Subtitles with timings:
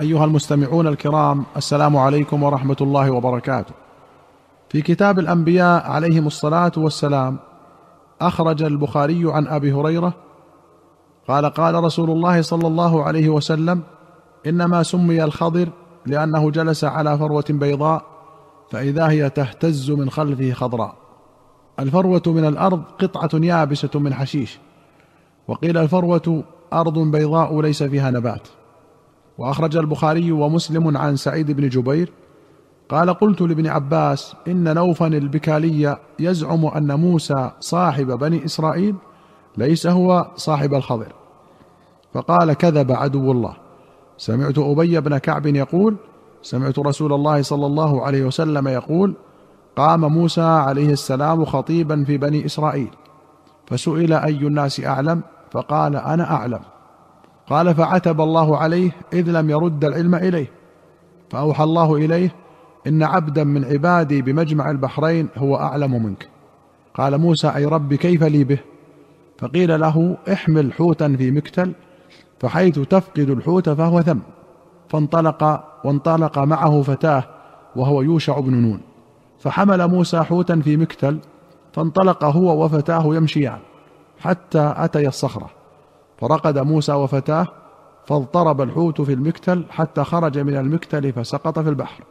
[0.00, 3.74] أيها المستمعون الكرام السلام عليكم ورحمة الله وبركاته.
[4.68, 7.38] في كتاب الأنبياء عليهم الصلاة والسلام
[8.20, 10.14] أخرج البخاري عن أبي هريرة
[11.28, 13.82] قال قال رسول الله صلى الله عليه وسلم
[14.46, 15.68] إنما سمي الخضر
[16.06, 18.04] لأنه جلس على فروة بيضاء
[18.70, 20.94] فإذا هي تهتز من خلفه خضراء.
[21.78, 24.58] الفروة من الأرض قطعة يابسة من حشيش
[25.48, 28.48] وقيل الفروة أرض بيضاء ليس فيها نبات.
[29.38, 32.12] وأخرج البخاري ومسلم عن سعيد بن جبير
[32.88, 38.94] قال قلت لابن عباس إن نوفا البكالي يزعم أن موسى صاحب بني إسرائيل
[39.56, 41.12] ليس هو صاحب الخضر.
[42.14, 43.56] فقال كذب عدو الله.
[44.18, 45.96] سمعت أبي بن كعب يقول
[46.42, 49.14] سمعت رسول الله صلى الله عليه وسلم يقول
[49.76, 52.90] قام موسى عليه السلام خطيبا في بني إسرائيل.
[53.66, 56.60] فسئل أي الناس أعلم؟ فقال أنا أعلم.
[57.50, 60.50] قال فعتب الله عليه إذ لم يرد العلم إليه.
[61.30, 62.34] فأوحى الله إليه
[62.86, 66.28] إن عبدا من عبادي بمجمع البحرين هو أعلم منك.
[66.94, 68.58] قال موسى أي رب كيف لي به؟
[69.38, 71.72] فقيل له احمل حوتا في مكتل
[72.40, 74.18] فحيث تفقد الحوت فهو ثم.
[74.88, 77.24] فانطلق وانطلق معه فتاة
[77.76, 78.80] وهو يوشع بن نون.
[79.38, 81.18] فحمل موسى حوتا في مكتل
[81.72, 83.58] فانطلق هو وفتاه يمشيان
[84.20, 85.50] حتى اتيا الصخرة.
[86.20, 87.46] فرقد موسى وفتاه
[88.06, 92.04] فاضطرب الحوت في المكتل حتى خرج من المكتل فسقط في البحر.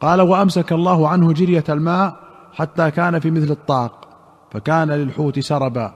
[0.00, 2.16] قال وأمسك الله عنه جرية الماء
[2.52, 4.08] حتى كان في مثل الطاق
[4.50, 5.92] فكان للحوت سربا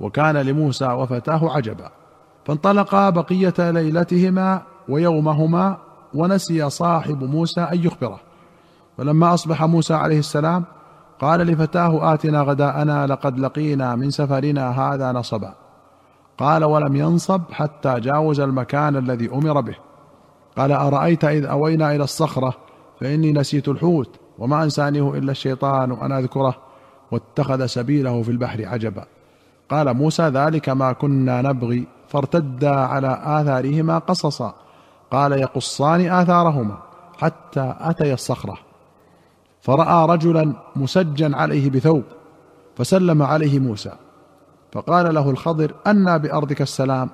[0.00, 1.90] وكان لموسى وفتاه عجبا.
[2.44, 5.76] فانطلقا بقية ليلتهما ويومهما
[6.14, 8.20] ونسي صاحب موسى أن يخبره.
[8.98, 10.64] فلما أصبح موسى عليه السلام
[11.20, 15.61] قال لفتاه آتنا غداءنا لقد لقينا من سفرنا هذا نصبا.
[16.42, 19.74] قال ولم ينصب حتى جاوز المكان الذي أمر به.
[20.56, 22.54] قال أرأيت إذ أوينا إلى الصخرة
[23.00, 26.56] فإني نسيت الحوت وما أنسانيه إلا الشيطان أن أذكره
[27.10, 29.04] واتخذ سبيله في البحر عجبا.
[29.70, 34.54] قال موسى ذلك ما كنا نبغي فارتدا على آثارهما قصصا.
[35.10, 36.78] قال يقصان آثارهما
[37.18, 38.58] حتى أتيا الصخرة.
[39.60, 42.02] فرأى رجلا مسجا عليه بثوب
[42.76, 43.92] فسلم عليه موسى.
[44.72, 47.10] فقال له الخضر أنى بأرضك السلام.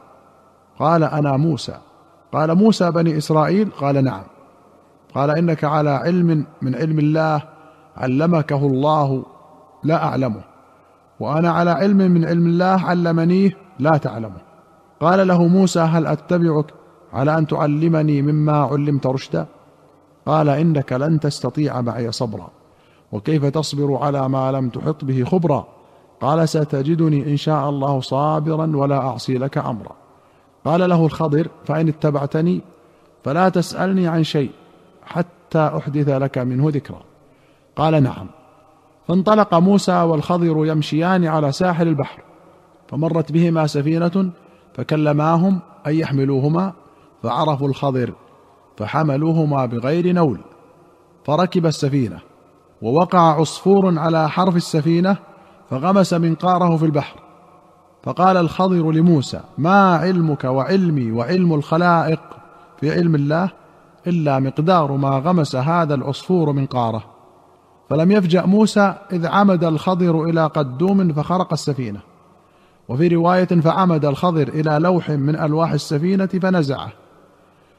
[0.78, 1.74] قال أنا موسى.
[2.32, 4.22] قال موسى بني إسرائيل؟ قال نعم.
[5.14, 7.42] قال إنك على علم من علم الله
[7.96, 9.24] علمكه الله
[9.84, 10.40] لا أعلمه.
[11.20, 14.40] وأنا على علم من علم الله علمنيه لا تعلمه.
[15.00, 16.66] قال له موسى هل أتبعك
[17.12, 19.46] على أن تعلمني مما علمت رشدا؟
[20.26, 22.50] قال إنك لن تستطيع معي صبرا.
[23.12, 25.77] وكيف تصبر على ما لم تحط به خبرا؟
[26.20, 29.92] قال ستجدني إن شاء الله صابرا ولا أعصي لك امرا.
[30.64, 32.60] قال له الخضر فإن اتبعتني
[33.24, 34.50] فلا تسألني عن شيء
[35.02, 37.00] حتى أحدث لك منه ذكرا
[37.76, 38.26] قال نعم.
[39.08, 42.22] فانطلق موسى والخضر يمشيان على ساحل البحر
[42.88, 44.30] فمرت بهما سفينة
[44.74, 46.72] فكلماهم أن يحملوهما
[47.22, 48.12] فعرفوا الخضر
[48.76, 50.40] فحملوهما بغير نول
[51.24, 52.18] فركب السفينة
[52.82, 55.16] ووقع عصفور على حرف السفينة
[55.70, 57.20] فغمس منقاره في البحر.
[58.02, 62.20] فقال الخضر لموسى ما علمك وعلمي وعلم الخلائق؟
[62.80, 63.50] في علم الله
[64.06, 67.04] إلا مقدار ما غمس هذا العصفور منقاره.
[67.90, 72.00] فلم يفجأ موسى إذ عمد الخضر إلى قدوم فخرق السفينة.
[72.88, 76.92] وفي رواية فعمد الخضر إلى لوح من ألواح السفينة فنزعه.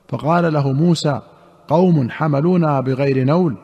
[0.09, 1.21] فقال له موسى
[1.67, 3.55] قوم حملونا بغير نول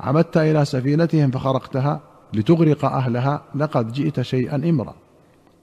[0.00, 2.00] عمدت إلى سفينتهم فخرقتها.
[2.34, 4.94] لتغرق أهلها لقد جئت شيئا إمرا.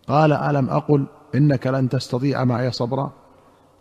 [0.07, 1.05] قال ألم أقل
[1.35, 3.11] إنك لن تستطيع معي صبرا؟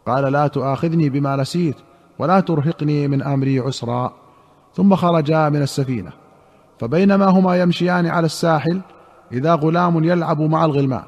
[0.06, 1.76] قال لا تؤاخذني بما نسيت
[2.18, 4.12] ولا ترهقني من أمري عسرا.
[4.74, 6.12] ثم خرجا من السفينة.
[6.78, 8.80] فبينما هما يمشيان على الساحل
[9.32, 11.04] إذا غلام يلعب مع الغلمان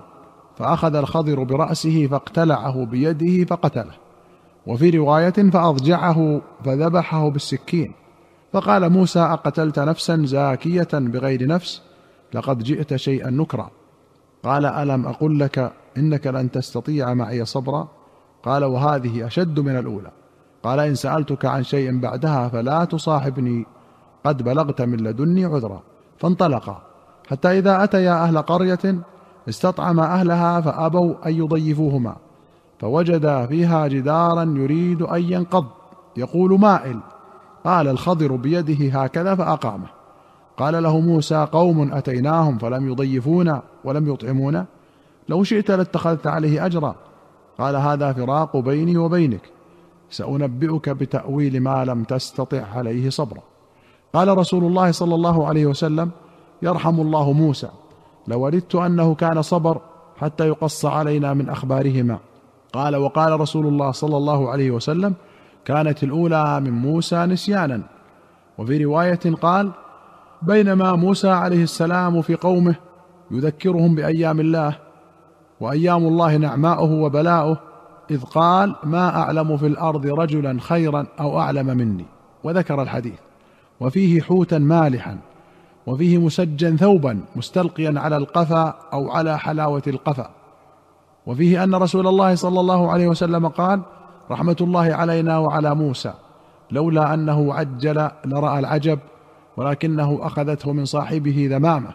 [0.58, 3.94] فأخذ الخضر برأسه فاقتلعه بيده فقتله.
[4.66, 7.92] وفي رواية فأضجعه فذبحه بالسكين.
[8.52, 11.82] فقال موسى أقتلت نفسا زاكية بغير نفس؟
[12.34, 13.70] لقد جئت شيئا نكرا.
[14.42, 17.88] قال ألم أقل لك إنك لن تستطيع معي صبرا؟
[18.42, 20.10] قال وهذه أشد من الأولى.
[20.62, 23.66] قال إن سألتك عن شيء بعدها فلا تصاحبني.
[24.24, 25.82] قد بلغت من لدني عذرا.
[26.18, 26.82] فانطلقا.
[27.28, 28.98] حتى إذا أتيا أهل قرية
[29.48, 32.16] استطعما أهلها فأبوا أن يضيفوهما
[32.78, 35.66] فوجدا فيها جدارا يريد أن ينقض.
[36.16, 37.00] يقول مائل.
[37.64, 39.86] قال الخضر بيده هكذا فأقامه.
[40.56, 44.66] قال له موسى قوم أتيناهم فلم يضيفونا ولم يطعمونا؟
[45.28, 46.94] لو شئت لاتخذت عليه أجرا.
[47.58, 49.40] قال هذا فراق بيني وبينك.
[50.10, 53.42] سأنبئك بتأويل ما لم تستطع عليه صبرا.
[54.14, 56.10] قال رسول الله صلى الله عليه وسلم
[56.62, 57.68] يرحم الله موسى.
[58.28, 59.80] لوددت أنه كان صبر
[60.16, 62.18] حتى يقص علينا من أخبارهما.
[62.72, 65.14] قال وقال رسول الله صلى الله عليه وسلم
[65.64, 67.82] كانت الأولى من موسى نسيانا.
[68.58, 69.70] وفي رواية قال
[70.42, 72.74] بينما موسى عليه السلام في قومه
[73.30, 74.76] يذكرهم بأيام الله
[75.60, 77.58] وأيام الله نعماؤه وبلاؤه
[78.10, 82.04] إذ قال ما أعلم في الأرض رجلا خيرا أو أعلم مني.
[82.44, 83.18] وذكر الحديث
[83.80, 85.18] وفيه حوتا مالحا
[85.86, 90.30] وفيه مسجا ثوبا مستلقيا على القفا أو على حلاوة القفا.
[91.26, 93.80] وفيه أن رسول الله صلى الله عليه وسلم قال
[94.30, 96.14] رحمة الله علينا وعلى موسى.
[96.70, 98.98] لولا أنه عجل لرأى العجب
[99.56, 101.90] ولكنه أخذته من صاحبه ذمامة.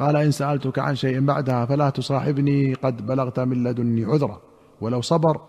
[0.00, 4.38] قال إن سألتك عن شيء بعدها فلا تصاحبني قد بلغت من لدني عذرا
[4.80, 5.40] ولو صبر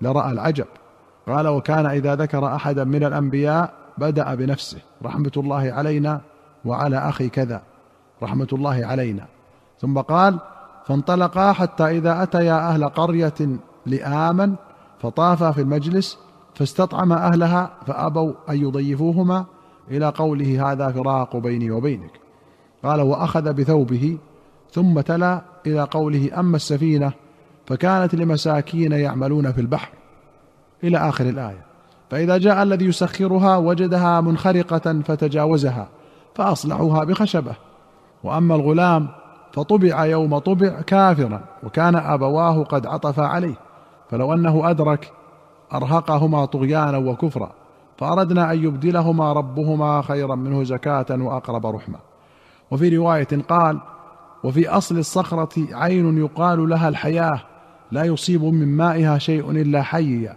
[0.00, 0.66] لرأى العجب.
[1.28, 4.78] قال وكان إذا ذكر أحدا من الأنبياء بدأ بنفسه.
[5.04, 6.20] رحمة الله علينا
[6.64, 7.62] وعلى أخي كذا.
[8.22, 9.26] رحمة الله علينا.
[9.80, 10.38] ثم قال
[10.86, 13.34] فانطلقا حتى إذا أتيا أهل قرية
[13.86, 14.54] لاما
[15.02, 16.18] فطافا في المجلس
[16.54, 19.44] فاستطعم أهلها فأبوا أن يضيفوهما
[19.90, 22.20] إلى قوله هذا فراق بيني وبينك.
[22.84, 24.18] قال وأخذ بثوبه
[24.72, 27.12] ثم تلا إلى قوله أما السفينة
[27.66, 29.88] فكانت لمساكين يعملون في البحر.
[30.84, 31.66] إلى آخر الآية
[32.10, 35.88] فإذا جاء الذي يسخرها وجدها منخرقة فتجاوزها
[36.34, 37.54] فأصلحوها بخشبة.
[38.24, 39.08] وأما الغلام
[39.52, 43.65] فطبع يوم طبع كافرا وكان أبواه قد عطفا عليه.
[44.10, 45.12] فلو أنه أدرك
[45.74, 47.52] أرهقهما طغيانا وكفرا
[47.98, 51.98] فأردنا أن يبدلهما ربهما خيرا منه زكاة وأقرب رحمة.
[52.70, 53.80] وفي رواية قال
[54.44, 57.40] وفي أصل الصخرة عين يقال لها الحياة
[57.92, 60.36] لا يصيب من مائها شيء إلا حيا.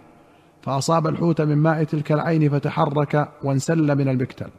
[0.62, 4.50] فأصاب الحوت من ماء تلك العين فتحرك وانسل من المكتل.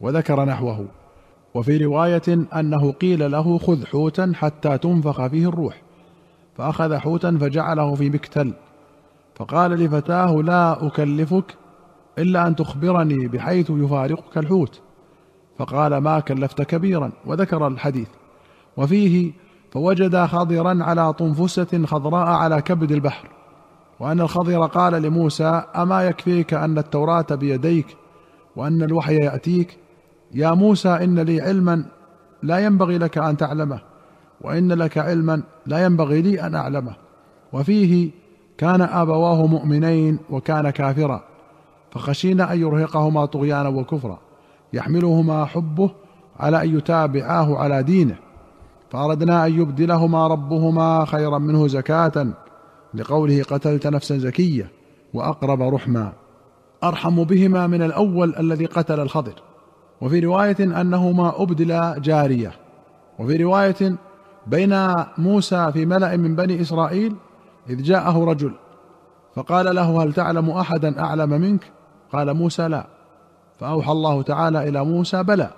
[0.00, 0.86] وذكر نحوه.
[1.54, 5.87] وفي رواية أنه قيل له خذ حوتا حتى تنفخ فيه الروح.
[6.58, 8.52] فأخذ حوتا فجعله في مكتل.
[9.34, 11.54] فقال لفتاه لا أكلفك
[12.18, 14.80] إلا أن تخبرني بحيث يفارقك الحوت.
[15.58, 18.08] فقال ما كلفت كبيرا؟ وذكر الحديث.
[18.76, 19.32] وفيه
[19.72, 23.28] فوجد خضرا على طنفسة خضراء على كبد البحر.
[24.00, 27.96] وأن الخضر قال لموسى أما يكفيك أن التوراة بيديك
[28.56, 29.78] وأن الوحي يأتيك؟
[30.34, 31.84] يا موسى إن لي علما
[32.42, 33.87] لا ينبغي لك أن تعلمه.
[34.40, 36.92] وإن لك علما لا ينبغي لي أن أعلمه.
[37.52, 38.10] وفيه
[38.58, 41.24] كان أبواه مؤمنين وكان كافرا
[41.90, 44.18] فخشينا أن يرهقهما طغيانا وكفرا
[44.72, 45.90] يحملهما حبه
[46.36, 48.16] على أن يتابعاه على دينه
[48.90, 52.26] فأردنا أن يبدلهما ربهما خيرا منه زكاة
[52.94, 54.70] لقوله قتلت نفسا زكية
[55.14, 56.12] وأقرب رحما.
[56.84, 59.42] أرحم بهما من الأول الذي قتل الخضر.
[60.00, 62.52] وفي رواية أنهما أبدلا جارية.
[63.18, 63.96] وفي رواية
[64.46, 67.16] بين موسى في ملأ من بني إسرائيل
[67.70, 68.52] إذ جاءه رجل
[69.34, 71.72] فقال له هل تعلم احدا أعلم منك؟
[72.12, 72.86] قال موسى لا.
[73.60, 75.50] فأوحى الله تعالى إلى موسى بلى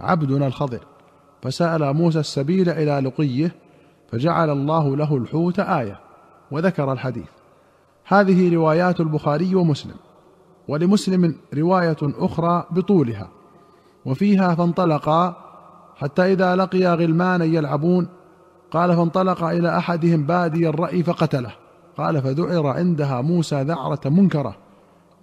[0.00, 0.80] عبدنا الخضر.
[1.42, 3.54] فسأل موسى السبيل إلى لقيه
[4.12, 6.00] فجعل الله له الحوت آية
[6.50, 7.28] وذكر الحديث.
[8.04, 9.96] هذه روايات البخاري ومسلم
[10.68, 13.28] ولمسلم رواية أخرى بطولها
[14.04, 15.43] وفيها فانطلقا
[15.96, 18.08] حتى إذا لقيا غلمانا يلعبون
[18.70, 21.52] قال فانطلق إلى أحدهم بادي الرأي فقتله.
[21.96, 24.56] قال فذعر عندها موسى ذعرة منكرة.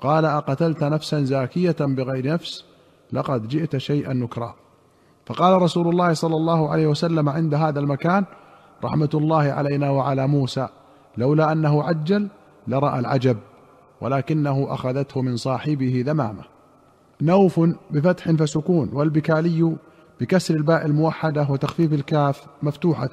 [0.01, 2.65] قال أقتلت نفسا زاكية بغير نفس؟
[3.13, 4.55] لقد جئت شيئا نكرا.
[5.25, 8.25] فقال رسول الله صلى الله عليه وسلم عند هذا المكان
[8.83, 10.67] رحمة الله علينا وعلى موسى
[11.17, 12.27] لولا أنه عجل
[12.67, 13.37] لرأى العجب
[14.01, 16.43] ولكنه أخذته من صاحبه ذمامة.
[17.21, 17.59] نوف
[17.91, 19.75] بفتح فسكون والبكالي
[20.21, 23.09] بكسر الباء الموحدة وتخفيف الكاف مفتوحة.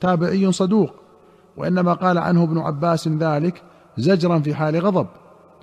[0.00, 0.90] تابعي صدوق
[1.56, 3.62] وإنما قال عنه ابن عباس ذلك
[3.98, 5.06] زجرا في حال غضب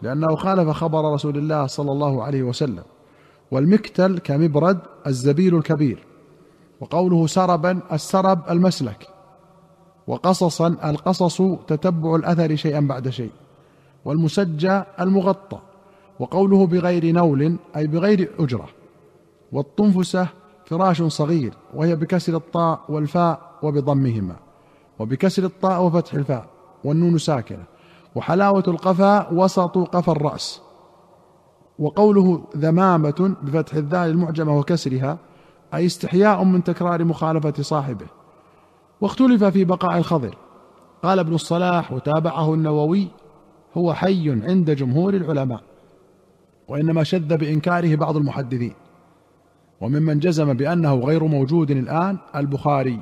[0.01, 2.84] لأنه خالف خبر رسول الله صلى الله عليه وسلم.
[3.51, 6.03] والمكتل كمبرد الزبيل الكبير
[6.81, 9.08] وقوله سربا السرب المسلك
[10.08, 13.31] وقصصا القصص تتبع الأثر شيئا بعد شيء.
[14.05, 15.60] والمسجى المغطى
[16.19, 18.69] وقوله بغير نول أي بغير أجرة.
[19.51, 20.27] والطنفسة
[20.70, 24.36] فراش صغير وهي بكسر الطاء والفاء وبضمهما.
[25.00, 26.46] وبكسر الطاء وفتح الفاء
[26.84, 27.64] والنون ساكنة.
[28.16, 30.62] وحلاوة القفا وسط قفا الرأس.
[31.80, 35.18] وقوله ذمامة بفتح الذال المعجمة وكسرها
[35.74, 38.06] أي استحياء من تكرار مخالفة صاحبه.
[39.02, 40.38] واختلف في بقاء الخضر.
[41.04, 43.08] قال ابن الصلاح وتابعه النووي
[43.78, 45.62] هو حي عند جمهور العلماء.
[46.68, 48.74] وإنما شذ بإنكاره بعض المحدثين.
[49.81, 53.00] وممن جزم بأنه غير موجود الآن البخاري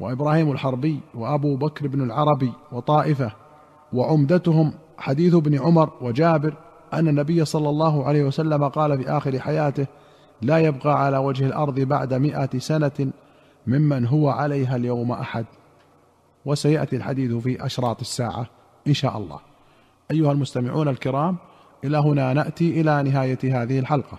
[0.00, 3.32] وإبراهيم الحربي وأبو بكر بن العربي وطائفة
[3.92, 6.54] وعمدتهم حديث ابن عمر وجابر
[6.92, 9.86] أن النبي صلى الله عليه وسلم قال في آخر حياته
[10.42, 13.12] لا يبقى على وجه الأرض بعد مائه سنة
[13.66, 15.44] ممن هو عليها اليوم أحد
[16.44, 18.46] وسيأتي الحديث في أشراط الساعة
[18.86, 19.38] إن شاء الله.
[20.10, 21.36] أيها المستمعون الكرام
[21.84, 24.18] إلى هنا نأتي إلى نهاية هذه الحلقة.